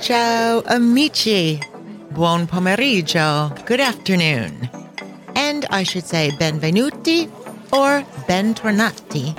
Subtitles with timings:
[0.00, 1.60] Ciao, amici.
[2.10, 3.52] Buon pomeriggio.
[3.64, 4.68] Good afternoon.
[5.36, 7.30] And I should say benvenuti
[7.72, 9.36] or bentornati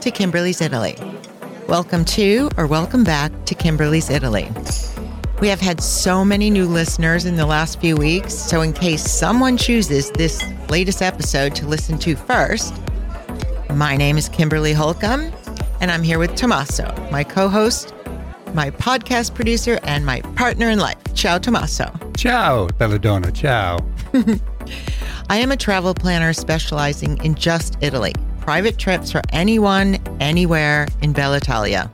[0.00, 0.96] to Kimberly's Italy.
[1.68, 4.50] Welcome to or welcome back to Kimberly's Italy.
[5.42, 9.02] We have had so many new listeners in the last few weeks, so in case
[9.02, 12.74] someone chooses this latest episode to listen to first,
[13.74, 15.32] my name is Kimberly Holcomb,
[15.80, 17.94] and I'm here with Tommaso, my co host,
[18.52, 20.98] my podcast producer, and my partner in life.
[21.14, 21.92] Ciao, Tommaso.
[22.16, 23.30] Ciao, Belladonna.
[23.30, 23.78] Ciao.
[25.30, 31.12] I am a travel planner specializing in just Italy, private trips for anyone, anywhere in
[31.12, 31.90] Bella Italia.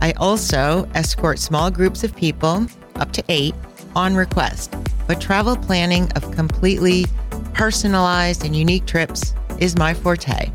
[0.00, 3.54] I also escort small groups of people, up to eight,
[3.94, 4.74] on request.
[5.06, 7.06] But travel planning of completely
[7.52, 10.50] personalized and unique trips is my forte.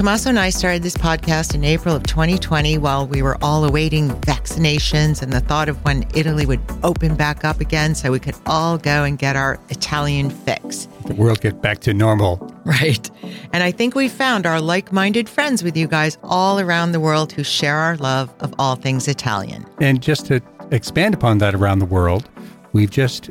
[0.00, 4.08] Tommaso and I started this podcast in April of 2020 while we were all awaiting
[4.08, 8.34] vaccinations and the thought of when Italy would open back up again so we could
[8.46, 10.88] all go and get our Italian fix.
[11.04, 12.38] The world get back to normal.
[12.64, 13.10] Right.
[13.52, 17.00] And I think we found our like minded friends with you guys all around the
[17.00, 19.66] world who share our love of all things Italian.
[19.82, 22.26] And just to expand upon that around the world,
[22.72, 23.24] we've just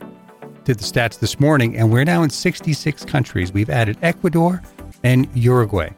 [0.65, 3.51] did the stats this morning and we're now in 66 countries.
[3.51, 4.61] We've added Ecuador
[5.03, 5.89] and Uruguay.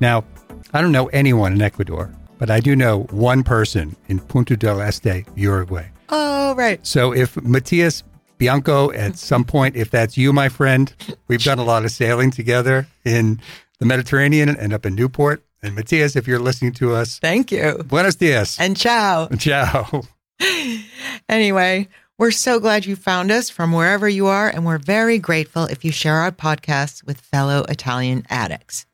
[0.00, 0.24] Now,
[0.72, 4.80] I don't know anyone in Ecuador, but I do know one person in Punta del
[4.80, 5.88] Este, Uruguay.
[6.08, 6.84] Oh, right.
[6.86, 8.02] So if Matias
[8.38, 10.92] Bianco, at some point, if that's you, my friend,
[11.28, 13.40] we've done a lot of sailing together in
[13.78, 15.44] the Mediterranean and up in Newport.
[15.62, 17.74] And Matias, if you're listening to us, Thank you.
[17.86, 18.58] buenos dias.
[18.58, 19.28] And ciao.
[19.38, 20.02] Ciao.
[21.28, 25.64] Anyway, we're so glad you found us from wherever you are, and we're very grateful
[25.64, 28.84] if you share our podcast with fellow Italian addicts.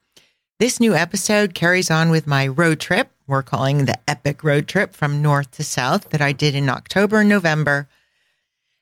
[0.61, 3.13] This new episode carries on with my road trip.
[3.29, 7.21] We're calling the epic road trip from north to south that I did in October
[7.21, 7.87] and November.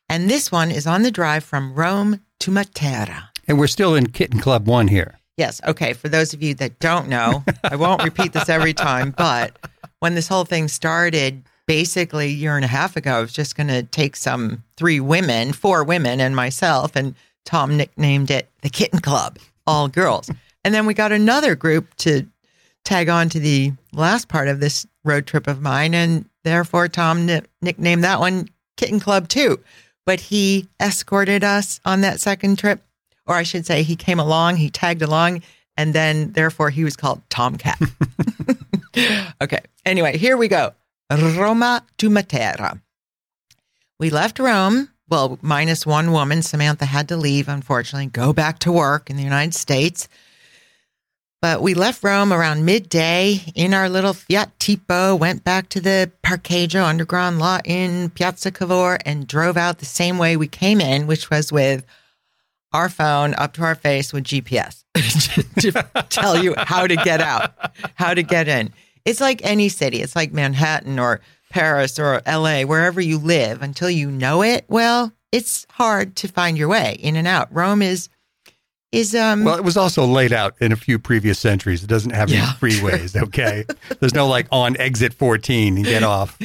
[0.08, 3.24] And this one is on the drive from Rome to Matera.
[3.46, 5.18] And we're still in Kitten Club One here.
[5.36, 5.60] Yes.
[5.66, 5.92] Okay.
[5.92, 9.58] For those of you that don't know, I won't repeat this every time, but
[9.98, 13.54] when this whole thing started, basically a year and a half ago, I was just
[13.54, 18.70] going to take some three women, four women, and myself, and Tom nicknamed it the
[18.70, 20.30] Kitten Club, all girls.
[20.66, 22.26] And then we got another group to
[22.84, 25.94] tag on to the last part of this road trip of mine.
[25.94, 29.60] And therefore, Tom ni- nicknamed that one Kitten Club 2.
[30.06, 32.82] But he escorted us on that second trip,
[33.26, 35.42] or I should say, he came along, he tagged along,
[35.76, 37.80] and then therefore he was called Tomcat.
[39.40, 39.60] okay.
[39.84, 40.72] Anyway, here we go.
[41.12, 42.80] Roma to Matera.
[44.00, 44.88] We left Rome.
[45.08, 46.42] Well, minus one woman.
[46.42, 50.08] Samantha had to leave, unfortunately, go back to work in the United States.
[51.46, 56.10] But we left Rome around midday in our little Fiat Tipo, went back to the
[56.20, 61.06] Parcheggio underground lot in Piazza Cavour, and drove out the same way we came in,
[61.06, 61.86] which was with
[62.72, 64.82] our phone up to our face with GPS
[65.60, 67.54] to tell you how to get out,
[67.94, 68.72] how to get in.
[69.04, 70.02] It's like any city.
[70.02, 71.20] It's like Manhattan or
[71.50, 76.58] Paris or LA, wherever you live, until you know it well, it's hard to find
[76.58, 77.54] your way in and out.
[77.54, 78.08] Rome is
[78.96, 81.82] is um Well, it was also laid out in a few previous centuries.
[81.82, 83.64] It doesn't have any Yeah, freeways, okay?
[84.00, 86.38] There's no like on exit 14 and get off.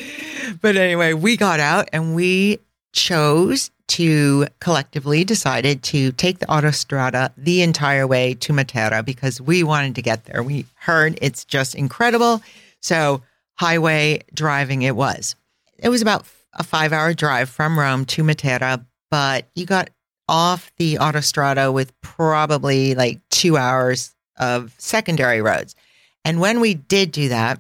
[0.62, 2.60] but anyway, we got out and we
[2.94, 9.64] chose to collectively decided to take the autostrada the entire way to Matera because we
[9.64, 10.42] wanted to get there.
[10.44, 12.42] We heard it's just incredible.
[12.80, 13.22] So
[13.56, 15.36] highway driving it was.
[15.78, 19.90] It was about a five hour drive from Rome to Matera, but you got
[20.32, 25.76] off the autostrada with probably like two hours of secondary roads.
[26.24, 27.60] And when we did do that,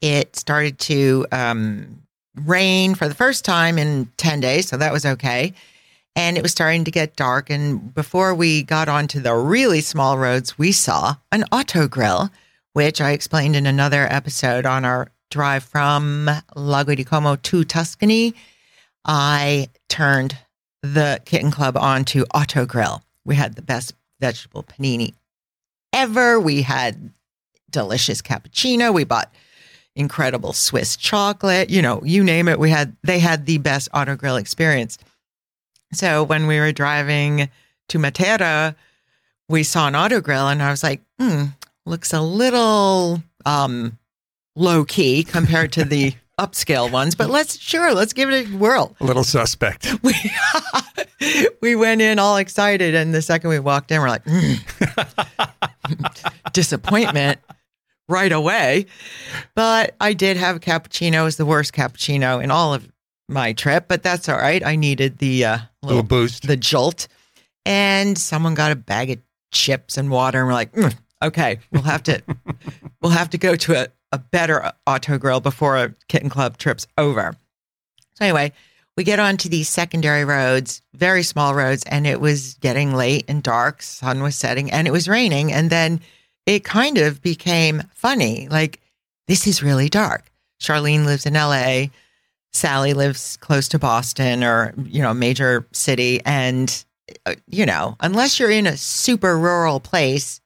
[0.00, 2.02] it started to um,
[2.36, 4.68] rain for the first time in 10 days.
[4.68, 5.52] So that was okay.
[6.14, 7.50] And it was starting to get dark.
[7.50, 12.30] And before we got onto the really small roads, we saw an auto grill,
[12.72, 18.32] which I explained in another episode on our drive from Lago di Como to Tuscany.
[19.04, 20.38] I turned
[20.84, 23.02] the Kitten Club onto Auto Grill.
[23.24, 25.14] We had the best vegetable panini
[25.94, 26.38] ever.
[26.38, 27.10] We had
[27.70, 28.92] delicious cappuccino.
[28.92, 29.32] We bought
[29.96, 31.70] incredible Swiss chocolate.
[31.70, 32.58] You know, you name it.
[32.58, 34.98] We had they had the best auto grill experience.
[35.92, 37.48] So when we were driving
[37.88, 38.74] to Matera,
[39.48, 41.44] we saw an auto grill, and I was like, hmm,
[41.86, 43.98] looks a little um,
[44.54, 48.96] low key compared to the upscale ones, but let's sure let's give it a whirl.
[49.00, 49.86] A little suspect.
[50.02, 50.14] We
[51.62, 54.54] we went in all excited, and the second we walked in, we're like, "Hmm."
[56.52, 57.38] disappointment.
[58.08, 58.84] right away.
[59.54, 61.22] But I did have a cappuccino.
[61.22, 62.86] It was the worst cappuccino in all of
[63.28, 64.64] my trip, but that's all right.
[64.64, 66.46] I needed the uh, little boost.
[66.46, 67.08] the jolt.
[67.64, 69.18] And someone got a bag of
[69.52, 72.22] chips and water, and we're like, "Mm, okay, we'll have to
[73.00, 76.86] we'll have to go to a, a better auto grill before a kitten club trip's
[76.96, 77.34] over.
[78.14, 78.52] So anyway,
[78.96, 83.42] we get onto these secondary roads, very small roads, and it was getting late and
[83.42, 83.82] dark.
[83.82, 85.52] Sun was setting, and it was raining.
[85.52, 86.00] And then
[86.46, 88.46] it kind of became funny.
[88.48, 88.80] Like
[89.26, 90.30] this is really dark.
[90.60, 91.86] Charlene lives in LA.
[92.52, 96.20] Sally lives close to Boston or, you know, major city.
[96.24, 96.84] And,
[97.26, 100.40] uh, you know, unless you're in a super rural place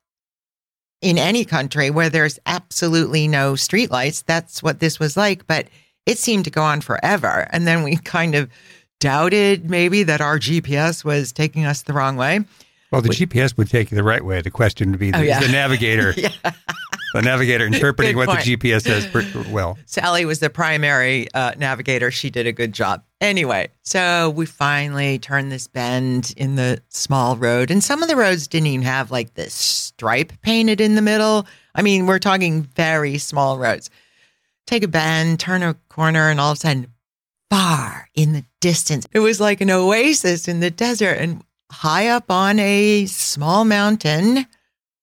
[1.01, 5.47] in any country where there's absolutely no streetlights, that's what this was like.
[5.47, 5.69] But
[6.07, 7.47] it seemed to go on forever.
[7.51, 8.51] And then we kind of
[9.01, 12.41] doubted maybe that our GPS was taking us the wrong way.
[12.91, 14.41] Well, the GPS would take you the right way.
[14.41, 15.41] The question would be the, Oh, yeah.
[15.41, 16.15] the navigator.
[16.43, 16.53] Yeah.
[17.15, 19.79] The navigator interpreting what the GPS says pretty well.
[19.87, 22.11] Sally was the primary uh, navigator.
[22.11, 23.03] She did a good job.
[23.23, 28.17] Anyway, so we finally turned this bend in the small road, and some of the
[28.17, 31.47] roads didn't even have like this stripe painted in the middle.
[31.75, 33.89] I mean, we're talking very small roads.
[34.67, 36.89] Take a bend, turn a corner, and all of a sudden,
[37.51, 41.17] far in the distance, it was like an oasis in the desert.
[41.19, 44.47] And high up on a small mountain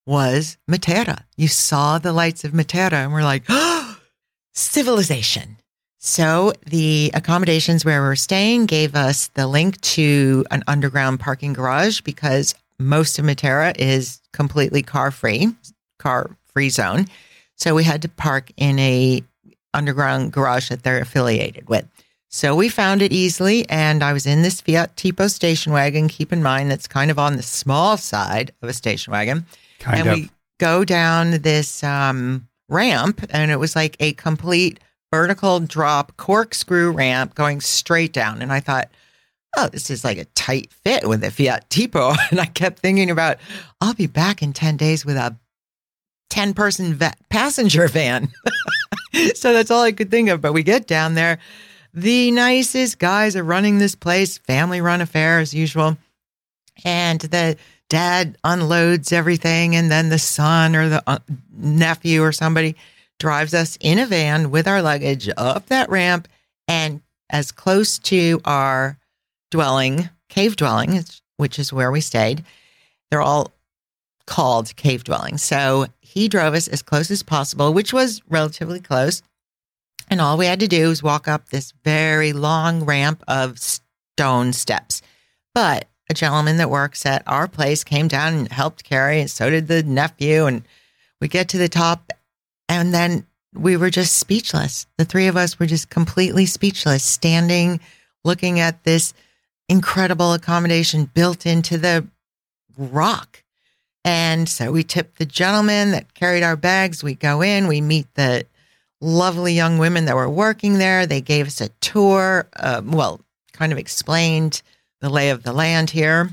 [0.06, 1.24] was Matera.
[1.36, 3.98] You saw the lights of Matera, and we're like, oh,
[4.54, 5.56] civilization.
[5.98, 12.00] So the accommodations where we're staying gave us the link to an underground parking garage
[12.02, 15.48] because most of Matera is completely car free,
[15.98, 17.06] car free zone.
[17.56, 19.24] So we had to park in a
[19.74, 21.86] underground garage that they're affiliated with.
[22.36, 26.06] So we found it easily, and I was in this Fiat Tipo station wagon.
[26.06, 29.46] Keep in mind that's kind of on the small side of a station wagon
[29.78, 30.14] Kind and of.
[30.16, 30.30] we
[30.60, 34.80] go down this um, ramp, and it was like a complete
[35.10, 38.42] vertical drop corkscrew ramp going straight down.
[38.42, 38.90] And I thought,
[39.56, 42.14] oh, this is like a tight fit with a Fiat Tipo.
[42.30, 43.38] And I kept thinking about,
[43.80, 45.34] I'll be back in 10 days with a
[46.28, 48.28] 10 person va- passenger van.
[49.34, 50.42] so that's all I could think of.
[50.42, 51.38] But we get down there.
[51.96, 55.96] The nicest guys are running this place, family run affair as usual.
[56.84, 57.56] And the
[57.88, 61.20] dad unloads everything, and then the son or the uh,
[61.56, 62.76] nephew or somebody
[63.18, 66.28] drives us in a van with our luggage up that ramp
[66.68, 67.00] and
[67.30, 68.98] as close to our
[69.50, 71.02] dwelling, cave dwelling,
[71.38, 72.44] which is where we stayed.
[73.10, 73.52] They're all
[74.26, 75.42] called cave dwellings.
[75.42, 79.22] So he drove us as close as possible, which was relatively close.
[80.08, 84.52] And all we had to do was walk up this very long ramp of stone
[84.52, 85.02] steps.
[85.54, 89.50] But a gentleman that works at our place came down and helped carry, and so
[89.50, 90.46] did the nephew.
[90.46, 90.62] And
[91.20, 92.12] we get to the top,
[92.68, 94.86] and then we were just speechless.
[94.98, 97.80] The three of us were just completely speechless, standing,
[98.24, 99.14] looking at this
[99.68, 102.06] incredible accommodation built into the
[102.76, 103.42] rock.
[104.04, 107.02] And so we tip the gentleman that carried our bags.
[107.02, 108.46] We go in, we meet the
[109.00, 111.06] lovely young women that were working there.
[111.06, 113.20] They gave us a tour, uh, well,
[113.52, 114.62] kind of explained
[115.00, 116.30] the lay of the land here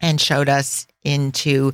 [0.00, 1.72] and showed us into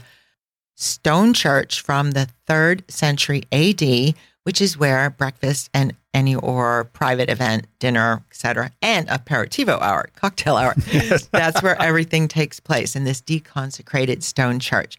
[0.77, 4.15] Stone Church from the third century AD,
[4.45, 10.57] which is where breakfast and any or private event, dinner, etc., and aperitivo hour, cocktail
[10.57, 10.75] hour.
[11.31, 14.99] That's where everything takes place in this deconsecrated stone church.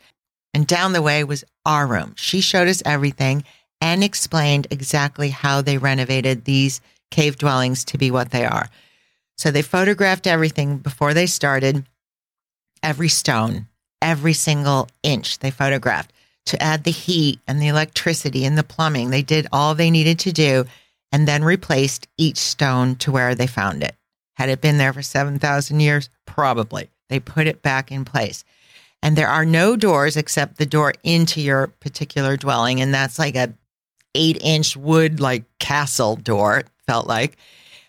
[0.54, 2.14] And down the way was our room.
[2.16, 3.44] She showed us everything
[3.84, 6.80] and explained exactly how they renovated these
[7.12, 8.70] cave dwellings to be what they are.
[9.38, 11.86] So they photographed everything before they started,
[12.82, 13.68] every stone,
[14.02, 16.14] every single inch they photographed
[16.46, 19.10] to add the heat and the electricity and the plumbing.
[19.10, 20.64] They did all they needed to do
[21.12, 23.96] and then replaced each stone to where they found it.
[24.36, 26.10] Had it been there for 7,000 years?
[26.26, 26.90] Probably.
[27.10, 28.46] They put it back in place.
[29.02, 32.80] And there are no doors except the door into your particular dwelling.
[32.80, 33.54] And that's like a
[34.16, 37.38] eight inch wood, like castle door, felt like.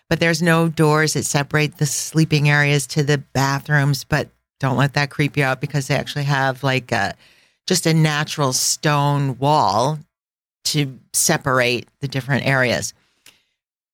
[0.09, 4.03] But there's no doors that separate the sleeping areas to the bathrooms.
[4.03, 4.29] But
[4.59, 7.15] don't let that creep you out because they actually have like a
[7.67, 9.99] just a natural stone wall
[10.65, 12.93] to separate the different areas.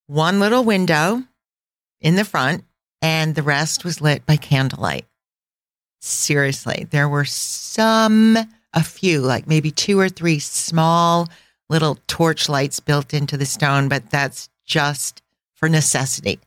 [0.08, 1.24] One little window
[2.02, 2.66] in the front,
[3.02, 5.06] and the rest was lit by candlelight.
[6.02, 8.38] Seriously, there were some,
[8.74, 11.30] a few, like maybe two or three small
[11.72, 15.22] little torch lights built into the stone, but that's just
[15.56, 16.40] for necessity.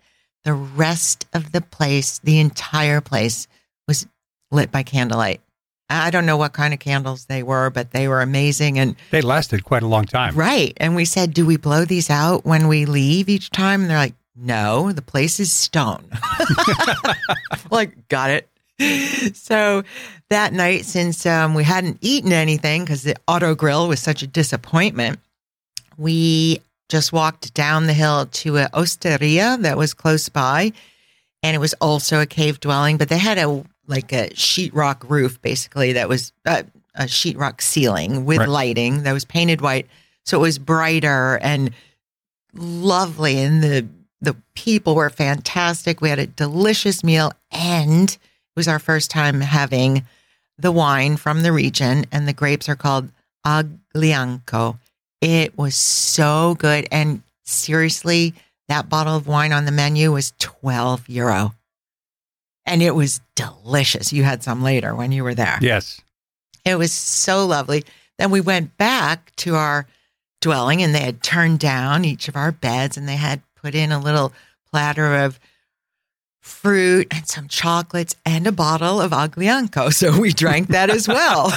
[0.45, 3.49] The rest of the place, the entire place,
[3.89, 4.07] was
[4.51, 5.41] lit by candlelight.
[5.89, 8.79] I don't know what kind of candles they were, but they were amazing.
[8.79, 10.35] And They lasted quite a long time.
[10.37, 10.73] right.
[10.79, 13.81] And we said, Do we blow these out when we leave each time?
[13.83, 16.05] And they're like, No, the place is stone.
[17.71, 18.49] like, got it.
[19.35, 19.83] So
[20.31, 24.27] that night, since um, we hadn't eaten anything because the auto grill was such a
[24.27, 25.19] disappointment,
[25.97, 30.73] we just walked down the hill to a osteria that was close by.
[31.43, 35.41] And it was also a cave dwelling, but they had a like a sheetrock roof
[35.43, 36.63] basically that was uh,
[36.95, 38.49] a sheetrock ceiling with Right.
[38.49, 39.87] lighting that was painted white.
[40.25, 41.71] So it was brighter and
[42.55, 43.39] lovely.
[43.41, 43.87] And the,
[44.21, 46.01] the people were fantastic.
[46.01, 48.17] We had a delicious meal and
[48.57, 50.05] was our first time having
[50.59, 53.11] the wine from the region and the grapes are called
[53.47, 54.79] Aglianico.
[55.21, 56.87] It was so good.
[56.91, 58.35] And seriously,
[58.69, 61.55] that bottle of wine on the menu was 12 euro.
[62.67, 64.13] And it was delicious.
[64.13, 65.59] You had some later when you were there.
[65.61, 66.01] Yes.
[66.65, 67.85] It was so lovely.
[68.19, 69.87] Then we went back to our
[70.41, 73.93] dwelling and they had turned down each of our beds and they had put in
[73.93, 74.33] a little
[74.71, 75.39] platter of
[76.45, 79.91] fruit and some chocolates and a bottle of Aglianico.
[79.95, 81.51] So we drank that as well.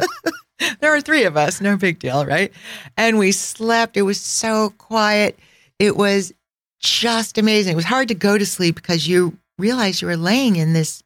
[0.80, 2.52] there were three of us, no big deal, right?
[2.96, 3.96] And we slept.
[3.96, 5.38] It was so quiet.
[5.78, 6.32] It was
[6.78, 7.72] just amazing.
[7.72, 11.02] It was hard to go to sleep because you realize you were laying in this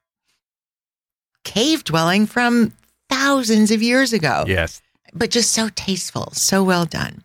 [1.45, 2.73] cave dwelling from
[3.09, 4.83] thousands of years ago, Yes.
[5.14, 7.23] but just so tasteful, so well done.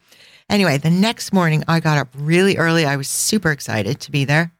[0.49, 2.85] Anyway, the next morning I got up really early.
[2.85, 4.51] I was super excited to be there.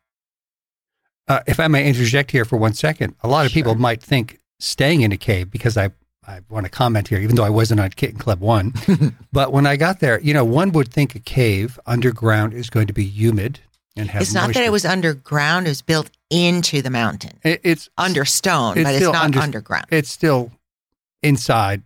[1.27, 4.39] Uh, if I may interject here for one second, a lot of people might think
[4.59, 5.89] staying in a cave because I
[6.27, 8.73] I want to comment here, even though I wasn't on Kitten Club One.
[9.31, 12.87] but when I got there, you know, one would think a cave underground is going
[12.87, 13.59] to be humid
[13.95, 14.23] and have.
[14.23, 18.25] it's not that it was underground, it was built into the mountain, It- it's under
[18.25, 19.85] stone, It's but it's not under- underground.
[19.91, 20.51] it's still
[21.23, 21.83] inside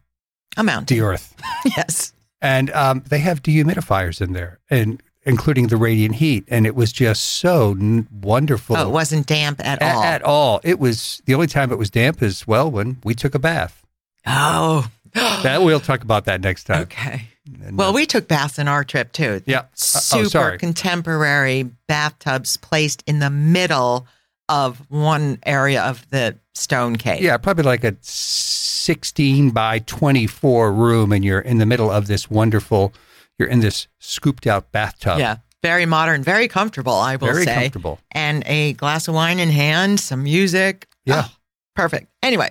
[0.57, 0.97] A mountain.
[0.97, 2.13] the earth, yes.
[2.41, 6.91] and um, they have dehumidifiers in there, and including the radiant heat, and it was
[6.91, 8.75] just so n- wonderful.
[8.77, 10.03] Oh, it wasn't damp at all.
[10.03, 10.61] At all.
[10.63, 13.85] It was the only time it was damp is well when we took a bath.
[14.25, 14.89] oh.
[15.15, 16.83] That we'll talk about that next time.
[16.83, 17.25] okay.
[17.65, 19.41] And, Well, uh, we took baths in our trip too.
[19.47, 19.61] Yeah.
[19.61, 20.57] Uh, oh, Super sorry.
[20.59, 24.05] contemporary bathtubs placed in the middle
[24.47, 27.21] of one area of the stone cave.
[27.23, 32.29] yeah, probably like a 16 by 24 room, and you're in the middle of this
[32.29, 32.93] wonderful.
[33.39, 35.17] You're in this scooped out bathtub.
[35.17, 35.37] Yeah.
[35.63, 37.55] Very modern, very comfortable, I will very say.
[37.55, 37.99] comfortable.
[38.11, 40.87] And a glass of wine in hand, some music.
[41.05, 41.23] Yeah.
[41.25, 41.35] Oh,
[41.75, 42.07] perfect.
[42.21, 42.49] Anyway,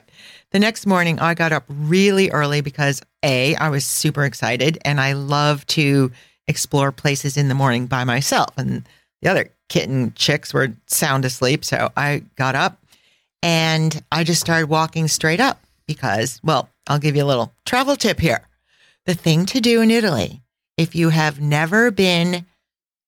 [0.50, 5.00] the next morning I got up really early because A, I was super excited and
[5.00, 6.10] I love to
[6.46, 8.50] explore places in the morning by myself.
[8.58, 8.86] And
[9.22, 11.64] the other kitten chicks were sound asleep.
[11.64, 12.82] So I got up
[13.42, 17.96] and I just started walking straight up because, well, I'll give you a little travel
[17.96, 18.46] tip here.
[19.06, 20.42] The thing to do in Italy,
[20.78, 22.46] if you have never been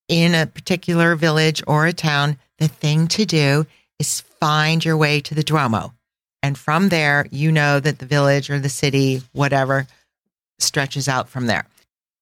[0.09, 3.65] in a particular village or a town, the thing to do
[3.99, 5.95] is find your way to the Duomo.
[6.43, 9.87] And from there, you know that the village or the city, whatever,
[10.59, 11.67] stretches out from there.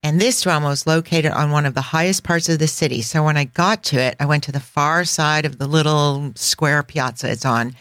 [0.02, 3.00] And this Duomo is located on one of the highest parts of the city.
[3.02, 6.32] So when I got to it, I went to the far side of the little
[6.36, 7.74] square piazza it's on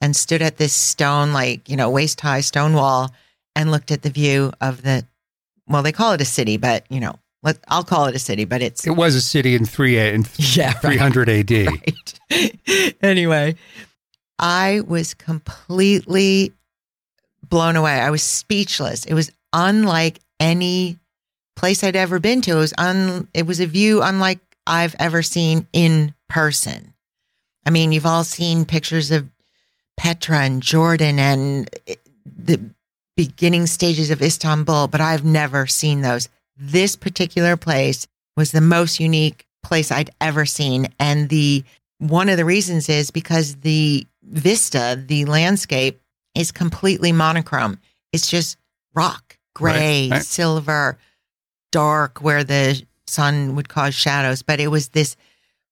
[0.00, 3.12] and stood at this stone, like, you know, waist high stone wall
[3.54, 5.06] and looked at the view of the,
[5.66, 8.44] well, they call it a city, but, you know, let, I'll call it a city,
[8.44, 10.98] but it's, It was a city in three in yeah, right.
[10.98, 11.50] 300 AD.
[11.50, 12.94] right.
[13.02, 13.56] anyway,
[14.38, 16.52] I was completely
[17.48, 17.92] blown away.
[17.92, 19.04] I was speechless.
[19.04, 20.98] It was unlike any
[21.56, 22.52] place I'd ever been to.
[22.52, 26.94] It was un, it was a view unlike I've ever seen in person.
[27.66, 29.28] I mean, you've all seen pictures of
[29.96, 32.60] Petra and Jordan and eh, the
[33.16, 36.28] beginning stages of Istanbul, but I've never seen those.
[36.56, 40.88] This particular place was the most unique place I'd ever seen.
[40.98, 41.64] And the
[41.98, 46.00] one of the reasons is because the vista, the landscape
[46.34, 47.78] is completely monochrome.
[48.12, 48.56] It's just
[48.94, 50.22] rock, gray, Right, right.
[50.24, 50.98] silver,
[51.70, 54.42] dark where the sun would cause shadows.
[54.42, 55.16] But it was this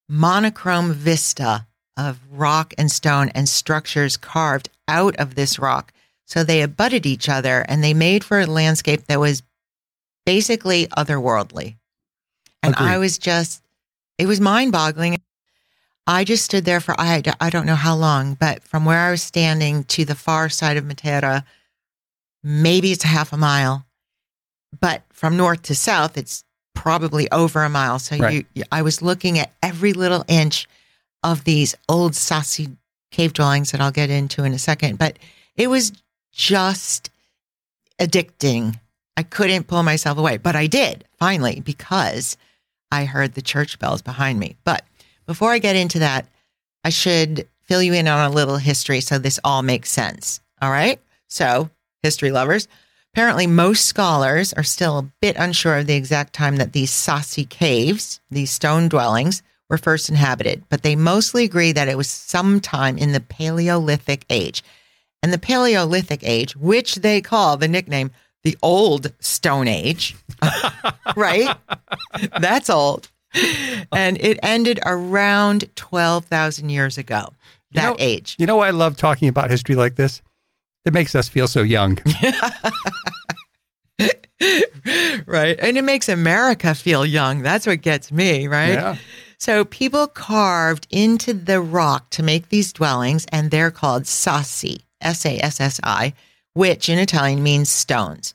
[0.09, 1.67] monochrome vista
[1.97, 5.93] of rock and stone and structures carved out of this rock.
[6.31, 9.43] So they abutted each other and they made for a landscape that was
[10.25, 11.77] basically otherworldly.
[12.63, 12.87] And Agreed.
[12.87, 13.65] I was just,
[14.17, 15.21] it was mind boggling.
[16.07, 19.11] I just stood there for, I, I don't know how long, but from where I
[19.11, 21.43] was standing to the far side of Matera,
[22.45, 23.85] maybe it's a half a mile.
[24.81, 26.45] But from north to south, it's
[26.77, 27.99] probably over a mile.
[27.99, 28.47] So Right.
[28.55, 30.69] you, I was looking at every little inch
[31.25, 32.77] of these old Sassi
[33.11, 34.97] cave dwellings that I'll get into in a second.
[34.97, 35.19] But
[35.57, 35.91] it was
[36.33, 37.11] just
[38.01, 38.79] addicting.
[39.17, 42.37] I couldn't pull myself away, but I did finally because
[42.91, 44.57] I heard the church bells behind me.
[44.65, 44.85] But
[45.27, 46.27] before I get into that,
[46.85, 50.41] I should fill you in on a little history so this all makes sense.
[50.61, 51.01] All right.
[51.29, 51.71] So,
[52.03, 52.67] history lovers,
[53.13, 57.49] apparently most scholars are still a bit unsure of the exact time that these Sassi
[57.49, 62.99] caves, these stone dwellings, were first inhabited, but they mostly agree that it was sometime
[62.99, 64.65] in the Paleolithic age.
[65.23, 68.11] And the Paleolithic age, which they call the nickname
[68.43, 70.17] the Old Stone Age,
[71.17, 71.55] right?
[72.41, 73.11] That's old.
[73.93, 77.35] And it ended around 12,000 years ago,
[77.73, 78.37] that You know- age.
[78.39, 80.23] You know why I love talking about history like this?
[80.87, 81.99] It makes us feel so young.
[85.27, 85.59] right.
[85.61, 87.43] And it makes America feel young.
[87.43, 88.73] That's what gets me, right?
[88.73, 88.97] Yeah.
[89.39, 95.25] So people carved into the rock to make these dwellings, and they're called sassi, S
[95.27, 96.15] A S S I,
[96.55, 98.35] which in Italian means stones.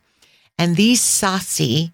[0.57, 1.91] And these sassi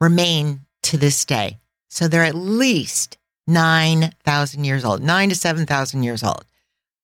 [0.00, 1.58] remain to this day.
[1.88, 6.44] So they're at least 9,000 years old, nine to 7,000 years old.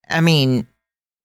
[0.09, 0.67] I mean,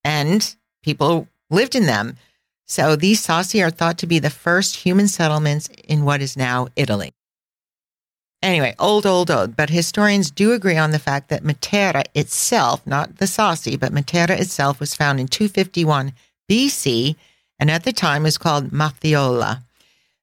[0.03, 2.17] and people lived in them.
[2.65, 6.67] So these Sassi are thought to be the first human settlements in what is now
[6.75, 7.13] Italy.
[8.41, 9.55] Anyway, old, old, old.
[9.55, 14.39] But historians do agree on the fact that Matera itself, not the Sassi, but Matera
[14.39, 16.13] itself was found in 251
[16.49, 17.15] BC
[17.59, 19.63] and at the time was called Mathiola.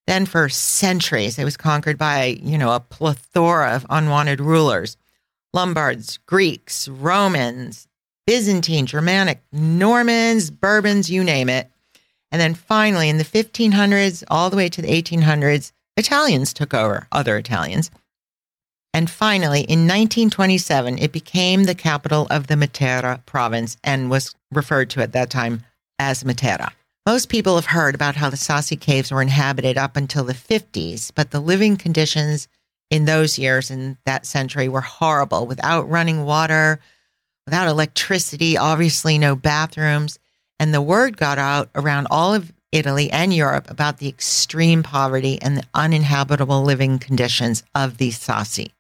[0.07, 4.97] Then for centuries, it was conquered by, you know, a plethora of unwanted rulers.
[5.53, 7.87] Lombards, Greeks, Romans,
[8.27, 11.71] Byzantine, Germanic, Normans, Bourbons, you name it.
[12.33, 17.07] And then finally, in the 1500s, all the way to the 1800s, Italians took over,
[17.13, 17.91] other Italians.
[18.97, 24.89] And finally, in 1927, it became the capital of the Matera province and was referred
[24.89, 25.65] to at that time
[25.99, 26.71] as Matera.
[27.05, 31.13] Most people have heard about how the Sassi caves were inhabited up until the 50s,
[31.15, 32.49] but the living conditions
[32.91, 36.81] in those years in that century were horrible without running water,
[37.45, 40.19] without electricity, obviously no bathrooms.
[40.59, 45.39] And the word got out around all of Italy and Europe about the extreme poverty
[45.43, 48.71] and the uninhabitable living conditions of these Sassi.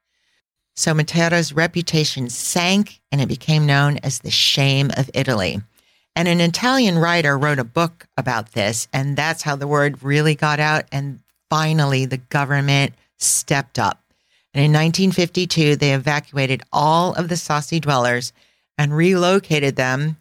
[0.76, 5.60] So Matera's reputation sank and it became known as the shame of Italy.
[6.14, 10.34] And an Italian writer wrote a book about this, and that's how the word really
[10.34, 10.84] got out.
[10.92, 14.02] And finally, the government stepped up.
[14.54, 18.32] And in 1952, they evacuated all of the Sassi dwellers
[18.78, 20.16] and relocated them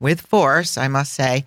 [0.00, 1.44] with force, I must say,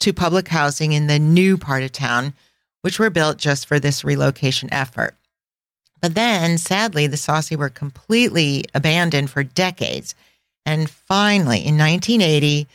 [0.00, 2.34] to public housing in the new part of town,
[2.82, 5.14] which were built just for this relocation effort.
[6.00, 10.14] But then, sadly, the Sassi were completely abandoned for decades.
[10.64, 12.68] And finally, in 1980,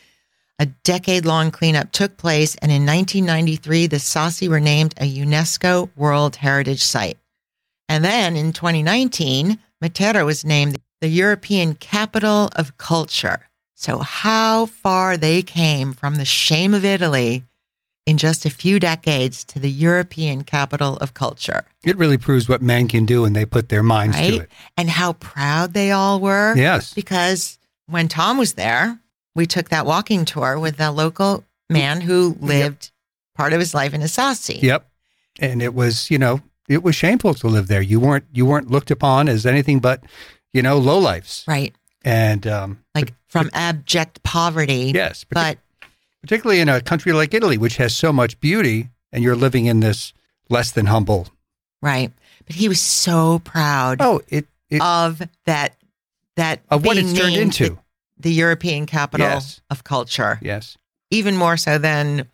[0.58, 2.54] a decade long cleanup took place.
[2.56, 7.18] And in 1993, the Sassi were named a UNESCO World Heritage Site.
[7.88, 13.48] And then in 2019, Matera was named the European Capital of Culture.
[13.74, 17.44] So, how far they came from the shame of Italy
[18.06, 22.60] in just a few decades to the European Capital of Culture, It really proves what
[22.62, 24.50] men can do when they put their minds to it.
[24.76, 26.54] And how proud they all were.
[26.56, 26.92] Yes.
[26.94, 28.98] Because when Tom was there,
[29.34, 32.90] we took that walking tour with a local man who lived
[33.34, 34.60] part of his life in Asasi.
[34.62, 34.86] Yep.
[35.40, 37.82] And it was, you know, it was shameful to live there.
[37.82, 40.04] You weren't you weren't looked upon as anything but,
[40.52, 41.46] you know, lowlifes.
[41.48, 41.74] Right.
[42.04, 44.92] And um Like from abject poverty.
[44.94, 45.58] yes, But
[46.24, 49.80] particularly in a country like Italy, which has so much beauty, and you're living in
[49.80, 50.14] this
[50.48, 51.28] less than humble.
[51.82, 52.10] right.
[52.46, 55.76] But he was so proud Oh, it, it of that
[56.36, 57.68] that of what it's turned into.
[57.68, 57.78] the,
[58.18, 59.60] the European capital Yes.
[59.70, 60.38] of culture.
[60.42, 60.76] yes.
[61.10, 62.28] Even more so than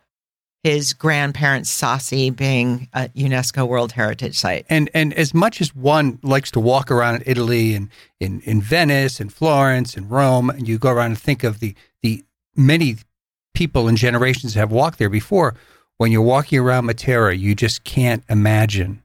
[0.65, 4.67] his grandparents Sassi being a UNESCO World Heritage Site.
[4.69, 7.89] And and as much as one likes to walk around in Italy and
[8.21, 11.75] in, in Venice and Florence and Rome, and you go around and think of the
[12.03, 12.25] the
[12.57, 12.97] many
[13.61, 15.55] people and generations have walked there before,
[15.99, 19.03] when you're walking around Matera, you just can't imagine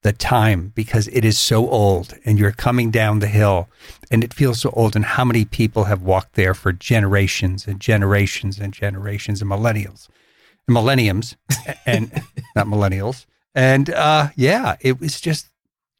[0.00, 3.68] the time because it is so old and you're coming down the hill
[4.10, 7.80] and it feels so old and how many people have walked there for generations and
[7.80, 10.08] generations and generations and millennials
[10.66, 11.36] and millenniums
[11.86, 12.10] and
[12.56, 15.50] not millennials and uh yeah it was just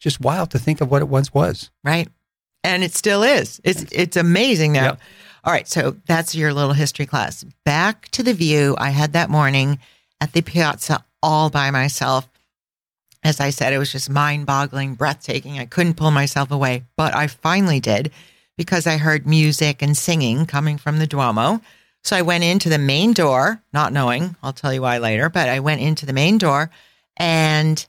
[0.00, 2.08] just wild to think of what it once was right?
[2.64, 3.60] And it still is.
[3.64, 4.84] It's it's amazing now.
[4.84, 5.00] Yep.
[5.44, 7.44] All right, so that's your little history class.
[7.64, 9.78] Back to the view I had that morning
[10.20, 12.28] at the piazza all by myself.
[13.22, 15.58] As I said, it was just mind-boggling, breathtaking.
[15.58, 18.10] I couldn't pull myself away, but I finally did
[18.56, 21.60] because I heard music and singing coming from the Duomo.
[22.04, 25.48] So I went into the main door, not knowing, I'll tell you why later, but
[25.48, 26.70] I went into the main door
[27.16, 27.84] and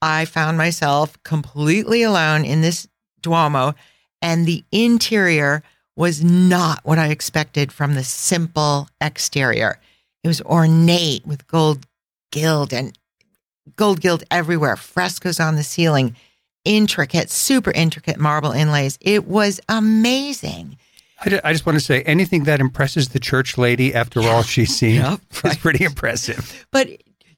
[0.00, 2.88] I found myself completely alone in this
[3.20, 3.74] Duomo.
[4.20, 5.62] And the interior
[5.96, 9.78] was not what I expected from the simple exterior.
[10.24, 11.86] It was ornate with gold
[12.30, 12.96] gild and
[13.76, 16.16] gold gilt everywhere, frescoes on the ceiling,
[16.64, 18.98] intricate, super intricate marble inlays.
[19.00, 20.78] It was amazing.
[21.44, 24.96] I, just want to say anything that impresses the church lady after all she's seen
[24.96, 25.58] Yep, is right.
[25.60, 26.66] pretty impressive.
[26.72, 26.88] But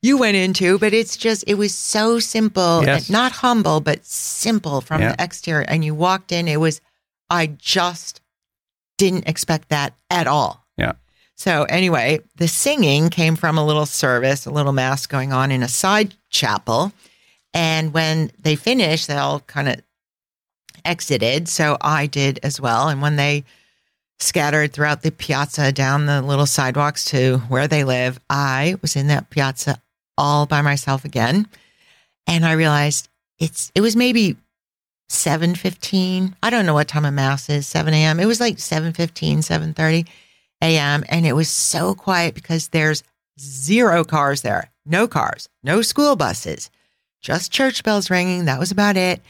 [0.01, 3.11] you went into, but it's just, it was so simple, Yes.
[3.11, 5.15] not humble, but simple from Yeah.
[5.15, 5.67] the exterior.
[5.69, 6.81] And you walked in, it was,
[7.29, 8.23] I just
[8.99, 10.65] didn't expect that at all.
[10.77, 10.93] Yeah.
[11.37, 15.63] So anyway, the singing came from a little service, a little mass going on in
[15.63, 16.93] a side chapel.
[17.53, 19.77] And when they finished, they all kind of
[20.85, 21.49] exited.
[21.49, 22.89] So I did as well.
[22.89, 23.45] And when they
[24.19, 29.09] scattered throughout the piazza down the little sidewalks to where they live, I was in
[29.09, 29.81] that piazza
[30.17, 31.49] all by myself again.
[32.27, 34.37] And I realized it's it was maybe
[35.09, 36.35] 7:15.
[36.43, 38.21] I don't know what time of mass is, 7 a.m.
[38.21, 40.07] It was like 7:15, 7:30
[40.63, 41.05] a.m.
[41.09, 43.03] And it was so quiet because there's
[43.39, 44.71] zero cars there.
[44.87, 46.71] No cars, no school buses,
[47.21, 48.45] just church bells ringing.
[48.45, 49.23] That was about it.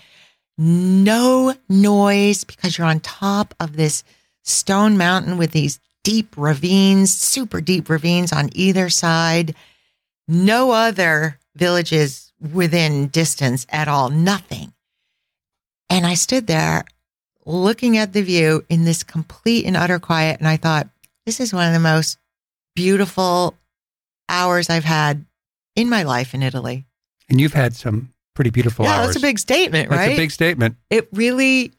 [0.58, 4.04] No noise because you're on top of this
[4.42, 9.54] stone mountain with these deep ravines, super deep ravines on either side.
[10.28, 14.73] No other villages within distance at all, nothing.
[15.94, 16.84] And I stood there
[17.46, 20.40] looking at the view in this complete and utter quiet.
[20.40, 20.88] And I thought,
[21.24, 22.18] this is one of the most
[22.74, 23.54] beautiful
[24.28, 25.24] hours I've had
[25.76, 26.84] in my life in Italy.
[27.28, 29.06] And you've had some pretty beautiful yeah, hours.
[29.06, 30.08] that's a big statement, right?
[30.08, 30.76] That's a big statement.
[30.90, 31.70] it really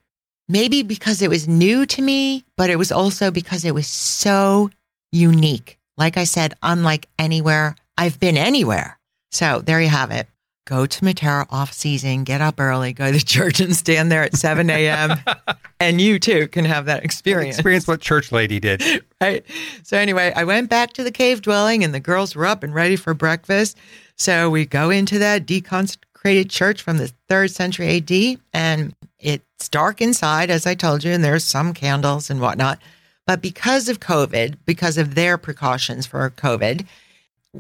[0.48, 4.70] maybe because it was new to me, but it was also because it was so
[5.12, 5.78] unique.
[5.98, 8.98] Like I said, unlike anywhere I've been anywhere.
[9.32, 10.30] So there you have it.
[10.66, 14.36] Go to Matera off season, get up early, go to church and stand there at
[14.36, 15.20] 7 a.m.
[15.80, 17.58] and you too can have that experience.
[17.58, 18.82] Experience what church lady did.
[19.22, 19.46] Right.
[19.82, 22.76] So anyway, I went back to the cave dwelling and the girls were up and
[22.76, 23.78] ready for breakfast.
[24.18, 30.02] So we go into that deconsecrated church from the third century AD and it's dark
[30.02, 32.78] inside, as I told you, and there's some candles and whatnot.
[33.26, 36.86] But because of COVID, because of their precautions for COVID,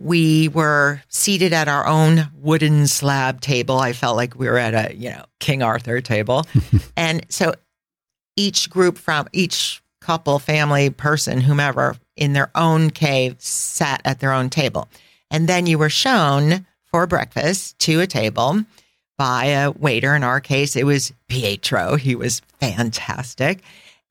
[0.03, 3.79] we were seated at our own wooden slab table.
[3.79, 6.45] I felt like we were at a, you know, King Arthur table.
[6.97, 7.53] and so
[8.35, 14.33] each group from each couple, family, person, whomever in their own cave sat at their
[14.33, 14.89] own table.
[15.31, 18.63] And then you were shown for breakfast to a table
[19.17, 20.13] by a waiter.
[20.13, 21.95] In our case, it was Pietro.
[21.95, 23.61] He was fantastic.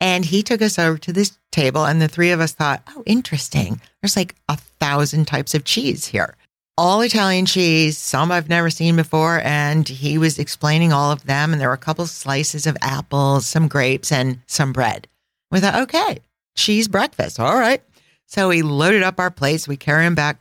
[0.04, 3.02] And he took us over to this table, and the three of us thought, oh,
[3.06, 3.80] interesting.
[4.02, 6.36] There's like a thousand types of cheese here.
[6.76, 9.40] All Italian cheese, some I've never seen before.
[9.42, 11.52] And he was explaining all of them.
[11.52, 15.08] And there were a couple slices of apples, some grapes, and some bread.
[15.50, 16.18] We thought, okay,
[16.54, 17.40] cheese breakfast.
[17.40, 17.82] All right.
[18.26, 19.66] So we loaded up our plates.
[19.66, 20.36] We carry them back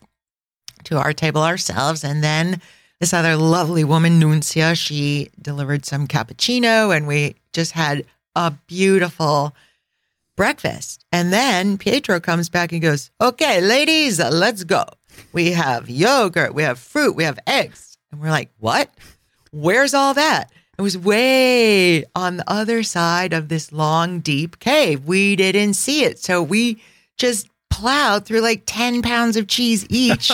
[0.83, 2.03] to our table ourselves.
[2.03, 2.59] And then
[2.99, 8.03] this other lovely woman, Nuncia, she delivered some cappuccino and we just had
[8.35, 9.55] a beautiful
[10.35, 11.05] breakfast.
[11.11, 14.85] And then Pietro comes back and goes, okay, ladies, let's go.
[15.31, 17.97] We have yogurt, we have fruit, we have eggs.
[18.11, 18.89] And we're like, what?
[19.51, 20.51] Where's all that?
[20.77, 25.05] It was way on the other side of this long, deep cave.
[25.05, 26.17] We didn't see it.
[26.17, 26.81] So we
[27.17, 30.31] just plowed through like 10 pounds of cheese each,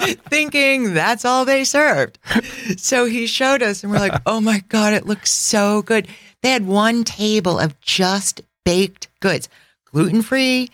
[0.28, 2.18] thinking that's all they served.
[2.76, 6.08] So he showed us, and we're like, oh my God, it looks so good.
[6.42, 9.48] They had one table of just baked goods,
[9.84, 10.70] gluten free,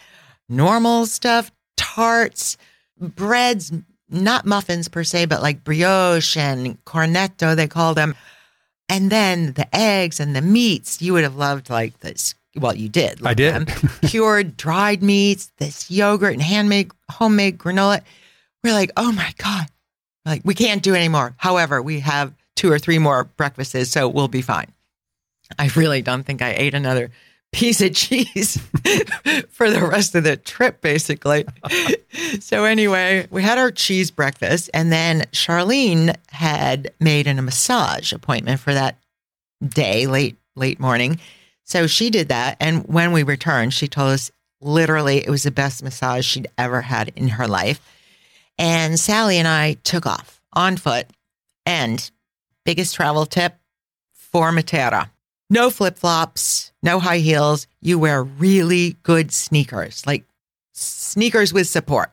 [0.49, 2.57] normal stuff, tarts,
[2.99, 3.73] breads,
[4.09, 8.15] not muffins per se, but like brioche and cornetto, they call them.
[8.89, 12.35] And then the eggs and the meats, you would have loved like this.
[12.57, 13.25] Well, you did.
[13.27, 13.69] I did.
[14.03, 18.03] Cured dried meats, this yogurt and handmade, homemade granola.
[18.63, 19.67] We're like, oh my God.
[20.25, 21.35] Like, we can't do anymore.
[21.37, 24.73] However, we have two or three more breakfasts, so we'll be fine.
[25.59, 27.11] I really don't think I ate another
[27.53, 28.57] piece of cheese
[29.51, 31.45] for the rest of the trip, basically.
[32.41, 38.61] so, anyway, we had our cheese breakfast, and then Charlene had made a massage appointment
[38.61, 38.99] for that
[39.65, 41.21] day, late, late morning.
[41.65, 42.57] So she did that.
[42.61, 44.31] And when we returned, she told us
[44.61, 47.81] literally it was the best massage she'd ever had in her life.
[48.59, 51.07] And Sally and I took off on foot.
[51.67, 52.11] And
[52.65, 53.55] biggest travel tip
[54.13, 55.09] for Matera
[55.55, 57.67] no flip flops, no high heels.
[57.81, 60.25] You wear really good sneakers, like
[60.73, 62.11] sneakers with support.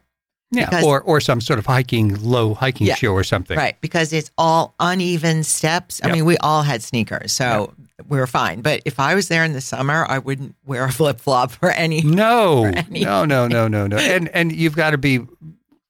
[0.54, 2.96] Yeah, Because- or or some sort of hiking, low hiking Yeah.
[2.96, 3.58] shoe or something.
[3.58, 6.02] Right, because it's all uneven steps.
[6.04, 6.16] I Yep.
[6.16, 7.74] mean, we all had sneakers, so
[8.10, 8.62] we were fine.
[8.62, 11.72] But if I was there in the summer, I wouldn't wear a flip flop for
[11.72, 12.02] any.
[12.04, 13.96] No, any- no, no, no, no, no.
[14.16, 15.22] And and you've got to be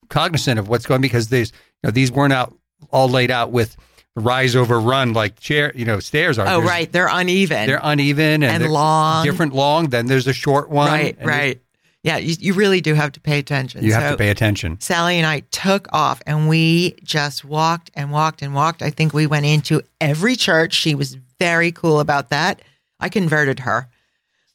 [0.09, 1.51] cognizant of what's going because these
[1.83, 2.53] you know, these weren't out
[2.91, 3.75] all laid out with
[4.15, 6.47] rise over run like chair you know stairs are.
[6.47, 7.67] Oh, There's- right, they're uneven.
[7.67, 9.23] They're uneven and, And they're long.
[9.25, 9.89] different long.
[9.89, 10.91] Then there's a short one.
[10.91, 11.61] right, right.
[12.03, 13.83] Yeah, you, you really do have to pay attention.
[13.83, 14.79] You have So to pay attention.
[14.81, 18.81] Sally and I took off and we just walked and walked and walked.
[18.81, 20.73] I think we went into every church.
[20.73, 22.63] She was very cool about that.
[22.99, 23.87] I converted her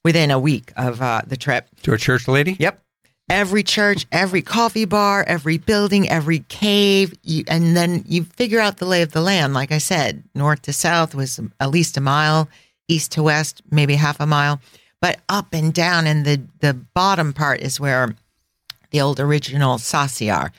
[0.04, 1.68] within a week of uh, the trip.
[1.84, 2.56] To a church lady.
[2.58, 2.82] Yep.
[3.28, 7.12] Every church, every coffee bar, every building, every cave.
[7.22, 9.52] You, and then you figure out the lay of the land.
[9.52, 12.48] Like I said, north to south was at least a mile,
[12.86, 14.60] east to west, maybe half a mile.
[15.00, 18.14] But up and down, and the, the bottom part is where
[18.90, 20.52] the old original Sassi are.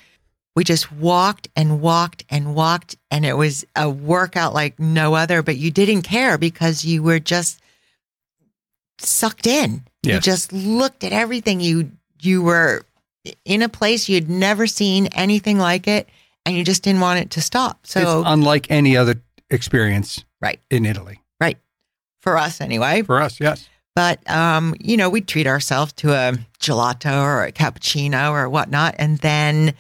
[0.56, 5.42] We just walked and walked and walked, and it was a workout like no other,
[5.42, 7.62] but you didn't care because you were just
[9.00, 9.84] sucked in.
[10.04, 11.60] You just looked at everything.
[11.60, 12.86] You you were
[13.46, 16.08] in a place you'd never seen anything like it,
[16.46, 17.86] and you just didn't want it to stop.
[17.86, 19.16] So it's unlike any other
[19.50, 21.58] experience right, in Italy right,
[22.22, 23.02] for us anyway.
[23.02, 23.40] for us.
[23.40, 23.68] Yes.
[23.96, 28.96] But um, you know, we treat ourselves to a gelato or a cappuccino or whatnot,
[29.00, 29.74] and then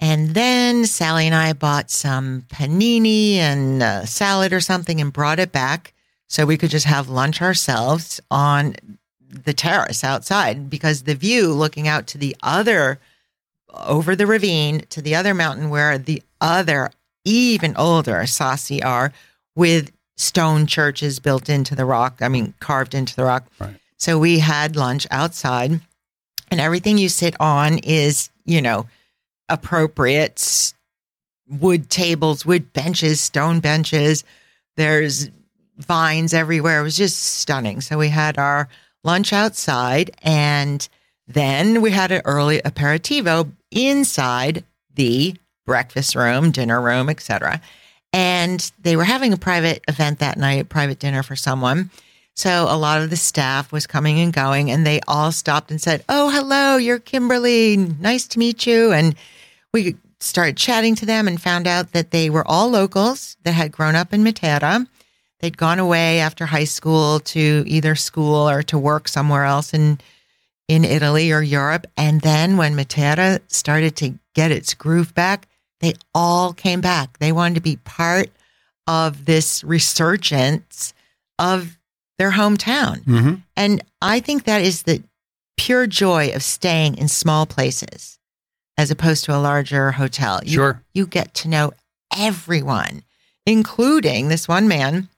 [0.00, 5.38] and then Sally and I bought some panini and uh, salad or something and brought
[5.38, 5.92] it back
[6.26, 8.74] so we could just have lunch ourselves on
[9.30, 12.98] the terrace outside because the view looking out to the other
[13.72, 16.90] over the ravine to the other mountain where the other
[17.24, 19.12] even older Sassi are
[19.54, 22.18] with stone churches built into the rock.
[22.20, 23.46] I mean, carved into the rock.
[23.58, 23.76] Right.
[23.96, 25.80] So we had lunch outside,
[26.50, 28.86] and everything you sit on is, you know,
[29.48, 30.72] appropriate
[31.48, 34.24] wood tables, wood benches, stone benches.
[34.76, 35.30] There's
[35.76, 36.80] vines everywhere.
[36.80, 37.80] It was just stunning.
[37.80, 38.68] So we had our
[39.04, 40.88] lunch outside, and
[41.26, 45.36] then we had an early aperitivo inside the
[45.66, 47.60] breakfast room, dinner room, etc.
[48.12, 51.90] And they were having a private event that night, private dinner for someone.
[52.34, 55.80] So a lot of the staff was coming and going, and they all stopped and
[55.80, 57.76] said, "Oh, hello, you're Kimberly.
[57.76, 59.14] Nice to meet you." And
[59.72, 63.72] we started chatting to them and found out that they were all locals that had
[63.72, 64.86] grown up in Matera.
[65.40, 69.98] They'd gone away after high school to either school or to work somewhere else in
[70.68, 71.86] in Italy or Europe.
[71.96, 75.48] And then when Matera started to get its groove back,
[75.80, 77.18] they all came back.
[77.18, 78.30] They wanted to be part
[78.86, 80.94] of this resurgence
[81.40, 81.76] of
[82.18, 83.02] their hometown.
[83.04, 85.02] hmm And I think that is the
[85.56, 88.18] pure joy of staying in small places
[88.76, 90.40] as opposed to a larger hotel.
[90.44, 90.82] You, Sure.
[90.94, 91.72] You get to know
[92.16, 93.02] everyone,
[93.44, 95.08] including this one man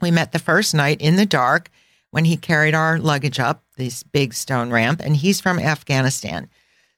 [0.00, 1.70] we met the first night in the dark
[2.10, 6.48] when he carried our luggage up this big stone ramp, and he's from Afghanistan.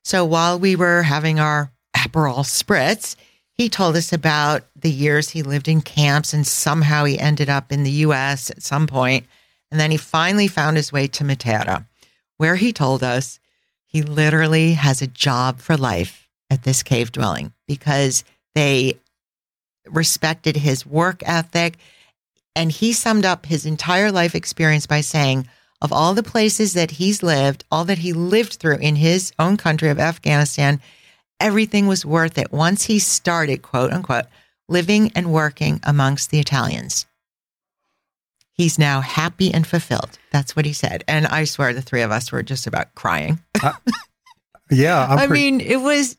[0.05, 3.15] So while we were having our Aperol spritz,
[3.55, 7.71] he told us about the years he lived in camps and somehow he ended up
[7.71, 9.27] in the US at some point.
[9.71, 11.87] And then he finally found his way to Matera,
[12.39, 13.39] where he told us
[13.87, 18.99] he literally has a job for life at this cave dwelling because they
[19.87, 21.77] respected his work ethic.
[22.55, 25.49] And he summed up his entire life experience by saying,
[25.81, 29.57] of all the places that he's lived, all that he lived through in his own
[29.57, 30.81] country of Afghanistan,
[31.41, 34.27] everything was worth it once he started, quote unquote,
[34.69, 37.07] living and working amongst the Italians.
[38.53, 40.19] He's now happy and fulfilled.
[40.31, 41.03] That's what he said.
[41.09, 43.41] And I swear the three of us were just about crying.
[44.71, 45.07] Yeah.
[45.09, 46.17] I'm I pretty- mean, it was,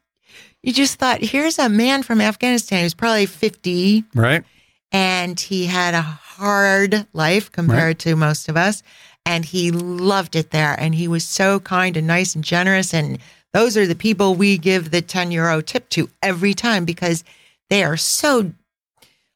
[0.62, 4.44] you just thought, here's a man from Afghanistan who's probably 50 right.
[4.92, 6.02] and he had a
[6.44, 8.84] hard life compared to most of us.
[9.26, 10.78] And he loved it there.
[10.78, 12.94] And he was so kind and nice and generous.
[12.94, 13.20] And
[13.54, 17.24] those are the people we give the 10 euro tip to every time because
[17.70, 18.52] they are so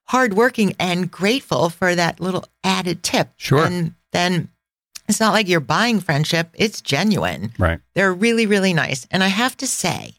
[0.10, 3.30] hardworking and grateful for that little added tip.
[3.38, 3.66] Sure.
[3.66, 4.50] And then
[5.08, 7.54] it's not like you're buying friendship, it's genuine.
[7.58, 7.80] Right.
[7.96, 9.08] They're really, really nice.
[9.12, 10.16] And I have to say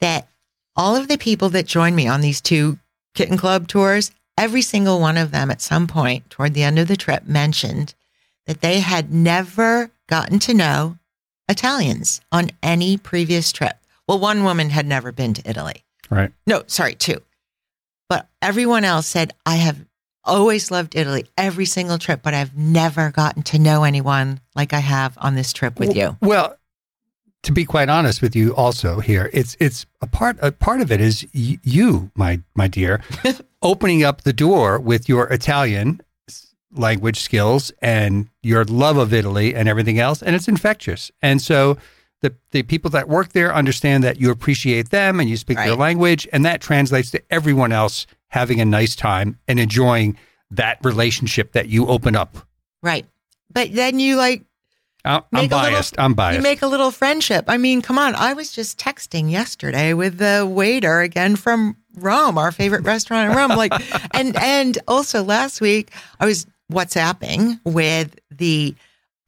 [0.00, 0.28] that
[0.74, 2.78] all of the people that joined me on these two
[3.14, 6.88] kitten club tours, every single one of them at some point toward the end of
[6.88, 7.94] the trip mentioned
[8.46, 10.96] that they had never gotten to know
[11.46, 13.76] Italians on any previous trip.
[14.08, 15.84] Well, one woman had never been to Italy.
[16.08, 16.32] Right.
[16.46, 17.20] No, sorry, two.
[18.08, 19.84] But everyone else said, I have
[20.24, 24.80] always loved Italy every single trip, but I've never gotten to know anyone like I
[24.80, 26.16] have on this trip with you.
[26.22, 26.56] Well,
[27.42, 30.90] to be quite honest with you, also here, it's it's a part a part of
[30.90, 33.02] it is y- you, my my dear,
[33.62, 36.00] opening up the door with your Italian
[36.72, 41.10] language skills and your love of Italy and everything else, and it's infectious.
[41.20, 41.76] And so
[42.22, 45.74] the the people that work there understand that you appreciate them and you speak their
[45.74, 50.16] language, and that translates to everyone else having a nice time and enjoying
[50.50, 52.36] that relationship that you open up.
[52.82, 53.06] Right.
[53.52, 54.44] But then you like
[55.04, 55.94] I- I'm a little- biased.
[55.98, 56.36] I'm biased.
[56.36, 57.46] You make a little friendship.
[57.48, 58.14] I mean, come on.
[58.14, 63.36] I was just texting yesterday with the waiter again from Rome, our favorite restaurant in
[63.36, 63.50] Rome.
[63.56, 63.72] Like,
[64.14, 68.74] and and also last week I was WhatsApping with the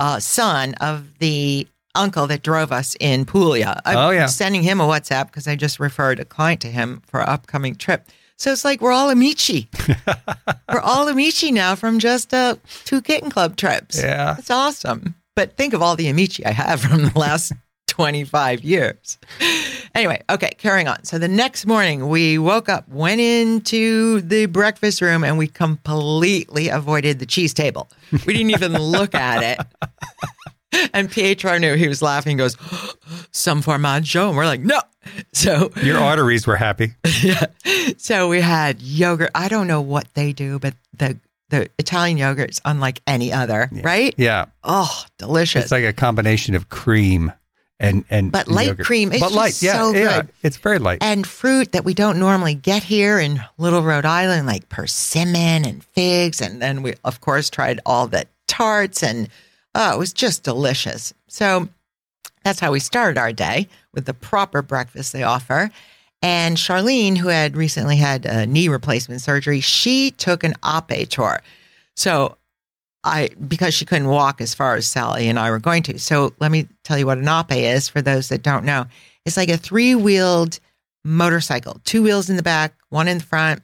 [0.00, 3.80] uh, son of the uncle that drove us in Puglia.
[3.84, 4.26] I'm Oh, yeah.
[4.26, 7.74] sending him a WhatsApp because I just referred a client to him for an upcoming
[7.74, 8.06] trip.
[8.38, 9.68] So it's like we're all amici.
[10.72, 14.02] we're all amici now from just uh, two kitten club trips.
[14.02, 14.36] Yeah.
[14.38, 15.14] It's awesome.
[15.36, 17.52] But think of all the amici I have from the last
[17.92, 19.18] 25 years.
[19.94, 21.04] Anyway, okay, carrying on.
[21.04, 26.70] So the next morning, we woke up, went into the breakfast room, and we completely
[26.70, 27.90] avoided the cheese table.
[28.10, 29.58] We didn't even look at
[30.72, 30.88] it.
[30.94, 32.30] And Pietro knew he was laughing.
[32.30, 32.56] He goes,
[33.30, 34.28] Some formaggio.
[34.28, 34.80] And we're like, No.
[35.34, 36.94] So Your arteries were happy.
[37.22, 37.44] yeah.
[37.98, 39.32] So we had yogurt.
[39.34, 41.18] I don't know what they do, but the
[41.50, 44.14] the Italian yogurt's unlike any other, right?
[44.16, 44.46] Yeah.
[44.64, 45.64] Oh, delicious.
[45.64, 47.30] It's like a combination of cream
[47.82, 48.86] and and But light yogurt.
[48.86, 50.28] cream, it's but just light, yeah, so yeah, good.
[50.42, 50.98] it's very light.
[51.02, 55.84] and fruit that we don't normally get here in Little Rhode Island, like persimmon and
[55.84, 56.40] figs.
[56.40, 59.28] And then we, of course, tried all the tarts, and
[59.74, 61.12] oh, it was just delicious.
[61.28, 61.68] So
[62.44, 65.70] that's how we started our day with the proper breakfast they offer.
[66.22, 71.42] And Charlene, who had recently had a knee replacement surgery, she took an ape tour.
[71.96, 72.36] So
[73.04, 75.98] I because she couldn't walk as far as Sally and I were going to.
[75.98, 78.86] So let me tell you what an ape is for those that don't know.
[79.24, 80.60] It's like a three-wheeled
[81.04, 83.62] motorcycle, two wheels in the back, one in the front.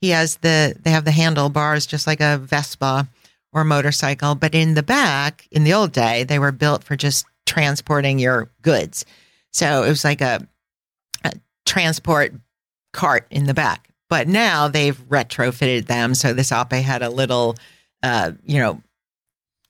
[0.00, 3.08] He has the they have the handlebars just like a Vespa
[3.52, 7.26] or motorcycle, but in the back, in the old day, they were built for just
[7.46, 9.04] transporting your goods.
[9.52, 10.46] So it was like a,
[11.24, 11.32] a
[11.64, 12.34] transport
[12.92, 13.88] cart in the back.
[14.10, 16.14] But now they've retrofitted them.
[16.14, 17.56] So this Ape had a little,
[18.02, 18.82] uh, you know,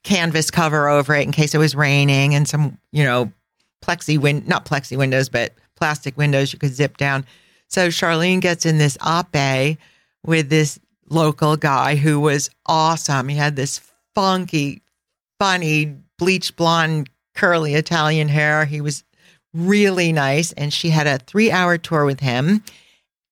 [0.03, 3.31] canvas cover over it in case it was raining and some, you know,
[3.83, 7.25] plexi win not plexi windows, but plastic windows you could zip down.
[7.67, 9.77] So Charlene gets in this Ape
[10.25, 13.29] with this local guy who was awesome.
[13.29, 13.81] He had this
[14.15, 14.81] funky,
[15.39, 18.65] funny, bleach blonde, curly Italian hair.
[18.65, 19.03] He was
[19.53, 20.51] really nice.
[20.53, 22.63] And she had a three hour tour with him.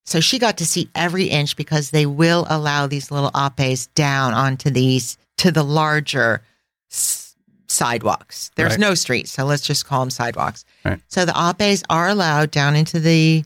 [0.08, 4.34] So she got to see every inch because they will allow these little apes down
[4.34, 6.42] onto these to the larger
[6.90, 7.36] s-
[7.68, 8.50] sidewalks.
[8.56, 8.80] There's Right.
[8.80, 10.64] no streets, so let's just call them sidewalks.
[10.86, 11.02] Right.
[11.10, 13.44] So the apes are allowed down into the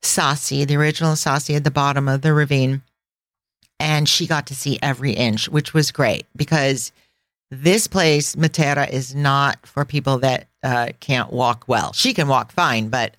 [0.00, 2.82] Sassi, the original Sassi at the bottom of the ravine.
[3.80, 6.92] And she got to see every inch, which was great because
[7.50, 11.92] this place, Matera, is not for people that uh, can't walk well.
[11.92, 13.16] She can walk fine, but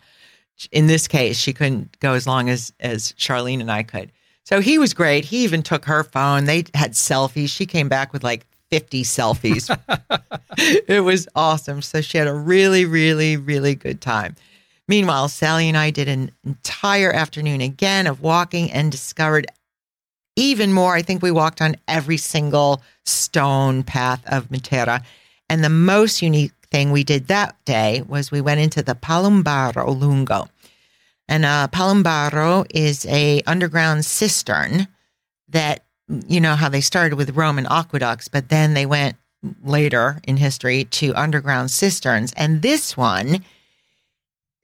[0.72, 4.12] in this case, she couldn't go as long as as Charlene and I could.
[4.44, 5.26] So he was great.
[5.26, 6.46] He even took her phone.
[6.46, 7.50] They had selfies.
[7.50, 9.70] She came back with like 50 selfies.
[10.88, 11.82] it was awesome.
[11.82, 14.36] So she had a really, really, really good time.
[14.88, 19.46] Meanwhile, Sally and I did an entire afternoon again of walking and discovered
[20.36, 20.96] even more.
[20.96, 25.04] I think we walked on every single stone path of Matera.
[25.48, 30.00] And the most unique thing we did that day was we went into the Palombaro
[30.00, 30.48] Lungo.
[31.28, 34.88] And uh, Palumbaro is a underground cistern
[35.50, 35.84] that,
[36.28, 39.16] you know, how they started with Roman aqueducts, but then they went
[39.64, 42.34] later in history to underground cisterns.
[42.34, 43.44] And this one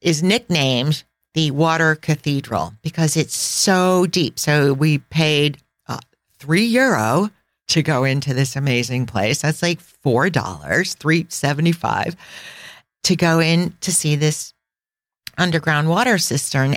[0.01, 4.39] is nicknamed the Water Cathedral because it's so deep.
[4.39, 5.99] So we paid uh,
[6.39, 7.29] three euro
[7.67, 9.41] to go into this amazing place.
[9.41, 12.15] That's like four dollars, three seventy five,
[13.03, 14.53] to go in to see this
[15.37, 16.75] underground water cistern.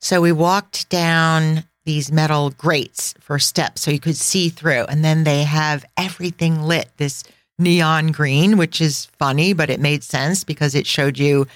[0.00, 5.04] So we walked down these metal grates for steps so you could see through, and
[5.04, 7.22] then they have everything lit this
[7.58, 11.46] neon green, which is funny, but it made sense because it showed you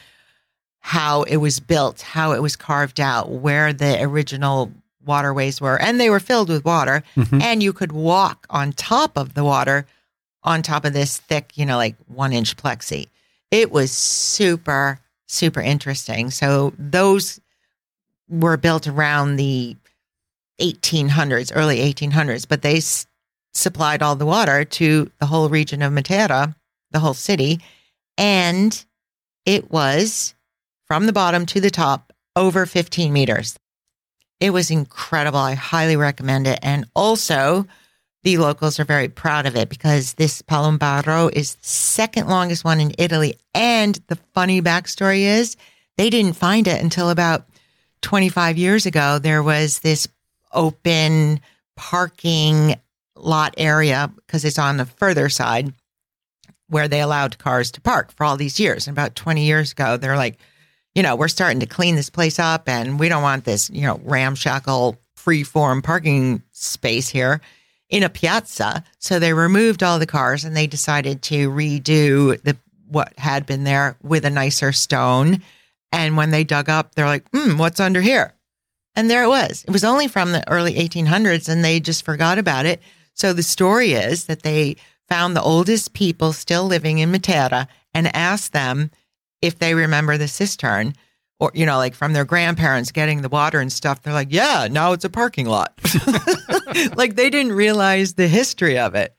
[0.80, 4.72] how it was built, how it was carved out, where the original
[5.14, 7.02] waterways were, and they were filled with water.
[7.16, 7.42] Mhm.
[7.42, 9.86] And you could walk on top of the water,
[10.42, 13.08] on top of this thick, you know, like one inch plexi.
[13.50, 16.30] It was super, super interesting.
[16.30, 17.40] So those
[18.28, 19.76] were built around the
[20.60, 23.06] 1800s, early 1800s, but they s-
[23.54, 26.54] supplied all the water to the whole region of Matera,
[26.90, 27.60] the whole city.
[28.18, 28.84] And
[29.46, 30.34] it was
[30.86, 33.58] from the bottom to the top over 15 meters.
[34.40, 35.38] It was incredible.
[35.38, 36.58] I highly recommend it.
[36.62, 37.66] And also,
[38.22, 42.80] the locals are very proud of it because this Palombaro is the second longest one
[42.80, 43.36] in Italy.
[43.54, 45.56] And the funny backstory is
[45.96, 47.46] they didn't find it until about
[48.02, 49.18] 25 years ago.
[49.18, 50.08] There was this
[50.52, 51.40] open
[51.76, 52.76] parking
[53.16, 55.72] lot area because it's on the further side
[56.68, 58.86] where they allowed cars to park for all these years.
[58.86, 60.38] And about 20 years ago, they're like,
[60.94, 63.82] you know, we're starting to clean this place up and we don't want this, you
[63.82, 67.40] know, ramshackle free form parking space here
[67.88, 68.84] in a piazza.
[68.98, 72.56] So they removed all the cars and they decided to redo the
[72.88, 75.42] what had been there with a nicer stone.
[75.92, 78.34] And when they dug up, they're like, hmm, what's under here?
[78.96, 79.64] And there it was.
[79.66, 82.80] It was only from the early 1800s and they just forgot about it.
[83.14, 84.76] So the story is that they
[85.08, 88.90] found the oldest people still living in Matera and asked them
[89.42, 90.94] if they remember the cistern
[91.40, 94.02] or, you know, like from their grandparents getting the water and stuff.
[94.02, 95.72] They're like, yeah, now it's a parking lot.
[96.96, 99.18] like they didn't realize the history of it.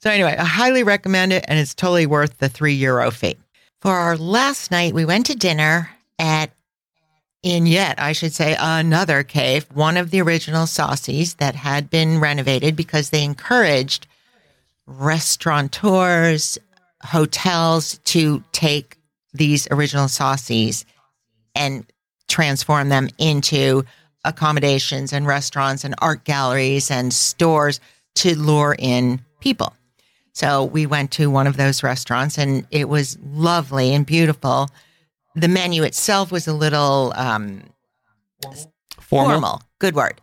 [0.00, 3.36] So, anyway, I highly recommend it and it's totally worth the three euro fee.
[3.80, 6.50] For our last night, we went to dinner at
[7.42, 12.20] in yet, I should say, another cave, one of the original Sassi that had been
[12.20, 14.06] renovated because they encouraged
[14.86, 16.58] restaurateurs,
[17.02, 18.99] hotels to take
[19.32, 20.84] these original Sassi
[21.54, 21.84] and
[22.28, 23.84] transform them into
[24.24, 27.80] accommodations and restaurants and art galleries and stores
[28.16, 29.74] to lure in people.
[30.32, 34.68] So we went to one of those restaurants and it was lovely and beautiful.
[35.34, 37.62] The menu itself was a little um,
[39.00, 39.30] Formal.
[39.30, 39.62] formal.
[39.78, 40.20] Good word.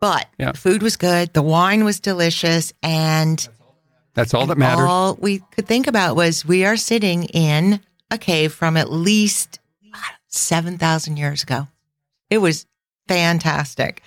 [0.00, 0.52] But Yeah.
[0.52, 1.32] the food was good.
[1.32, 2.72] The wine was delicious.
[2.82, 3.46] And
[4.14, 4.86] That's all that matters.
[4.88, 7.80] All we could think about was we are sitting in
[8.10, 9.58] a cave from at least
[10.28, 11.68] 7,000 years ago.
[12.30, 12.66] It was
[13.08, 14.02] fantastic.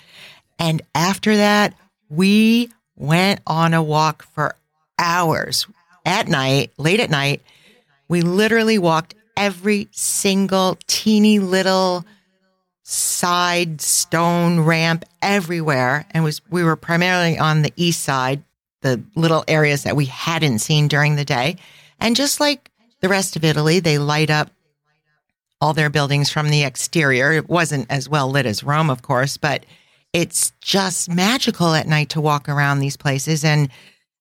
[0.57, 1.73] And after that,
[2.09, 4.55] we went on a walk for
[4.97, 5.65] hours
[6.05, 7.41] at night, late at night.
[8.07, 12.05] We literally walked every single teeny little
[12.83, 18.43] side stone ramp everywhere and was we were primarily on the east side
[18.81, 21.55] the little areas that we hadn't seen during the day
[21.99, 22.68] and just like
[23.01, 24.51] the rest of Italy they light up
[25.61, 29.37] all their buildings from the exterior it wasn't as well lit as Rome of course
[29.37, 29.65] but
[30.13, 33.69] it's just magical at night to walk around these places and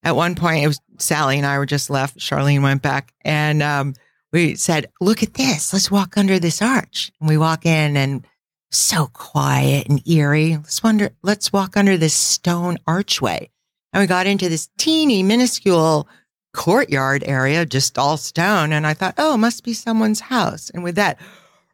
[0.03, 3.63] at one point it was Sally and I were just left Charlene went back and
[3.63, 3.95] um
[4.33, 5.73] we said, look at this.
[5.73, 7.11] Let's walk under this arch.
[7.21, 8.27] And we walk in and
[8.71, 10.57] so quiet and eerie.
[10.57, 13.51] Let's wonder, let's walk under this stone archway.
[13.93, 16.09] And we got into this teeny minuscule
[16.53, 18.73] courtyard area, just all stone.
[18.73, 20.71] And I thought, oh, must be someone's house.
[20.71, 21.19] And with that,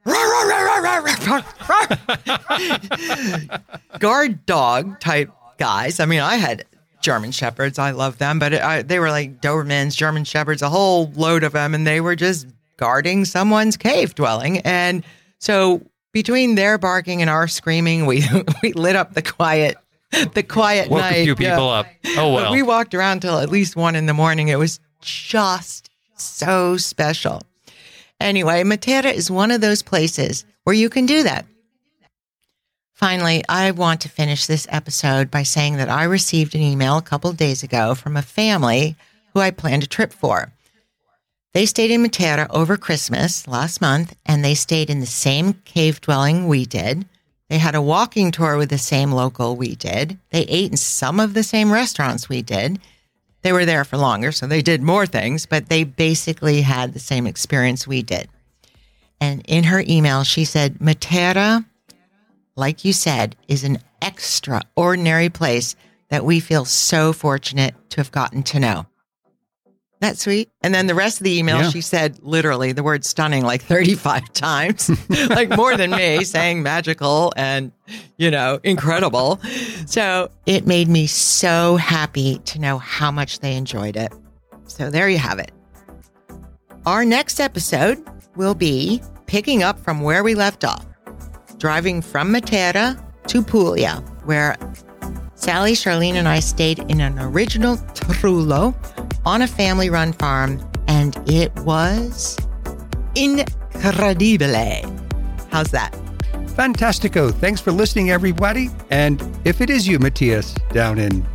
[3.99, 6.01] guard dog type guys.
[6.01, 6.64] I mean, I had
[7.01, 7.79] German shepherds.
[7.79, 11.45] I love them, but it, I, they were like Dobermans, German shepherds, a whole load
[11.45, 12.47] of them, and they were just
[12.77, 14.59] guarding someone's cave dwelling.
[14.59, 15.05] And
[15.39, 18.25] so between their barking and our screaming, we
[18.62, 19.77] we lit up the quiet,
[20.34, 21.16] the quiet Woke night.
[21.16, 21.80] a few people Yeah.
[21.80, 21.86] up.
[22.16, 22.52] Oh But well.
[22.52, 24.48] we walked around till at least one in the morning.
[24.48, 27.42] It was just so special.
[28.20, 31.46] Anyway, Matera is one of those places where you can do that.
[32.92, 37.02] Finally, I want to finish this episode by saying that I received an email a
[37.02, 38.96] couple of days ago from a family
[39.32, 40.52] who I planned a trip for.
[41.52, 46.00] They stayed in Matera over Christmas last month, and they stayed in the same cave
[46.00, 47.04] dwelling we did.
[47.49, 50.18] They had a walking tour with the same local we did.
[50.30, 52.80] They ate in some of the same restaurants we did.
[53.42, 56.99] They were there for longer, so they did more things, but they basically had the
[56.99, 58.28] same experience we did.
[59.20, 61.64] And in her email, she said, Matera,
[62.57, 65.76] like you said, is an extraordinary place
[66.09, 68.86] that we feel so fortunate to have gotten to know.
[70.01, 70.51] That's sweet.
[70.62, 71.70] And then the rest of the email, Yeah.
[71.70, 74.90] she said literally the word stunning like 35 times,
[75.30, 77.72] like more than me saying magical and,
[78.18, 79.40] you know, incredible.
[79.86, 84.12] So it made me so happy to know how much they enjoyed it.
[84.66, 85.53] So there you have it.
[86.86, 88.05] Our next episode
[88.36, 90.84] will be picking up from where we left off,
[91.57, 94.57] driving from Matera to Puglia, where
[95.34, 98.74] Sally, Charlene, and I stayed in an original trullo
[99.25, 102.37] on a family run farm, and it was
[103.14, 104.83] incredibile.
[105.51, 105.93] How's that?
[106.57, 107.33] Fantastico.
[107.33, 108.70] Thanks for listening, everybody.
[108.91, 111.27] And if it is you, Matthias, down in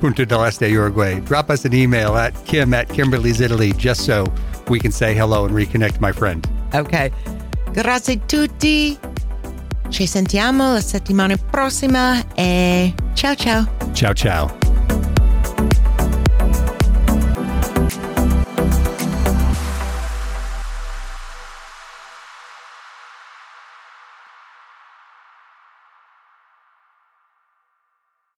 [0.00, 4.26] Punta del Este, Uruguay, drop us an email at kim at Kimberly's Italy just so
[4.68, 6.46] we can say hello and reconnect, my friend.
[6.74, 7.10] Ok.
[7.72, 8.98] Grazie tutti.
[9.88, 13.66] Ci sentiamo la settimana prossima e ciao ciao.
[13.92, 14.67] Ciao, ciao.